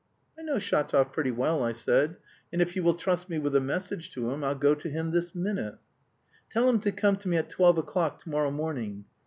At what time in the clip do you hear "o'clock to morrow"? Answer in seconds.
7.77-8.49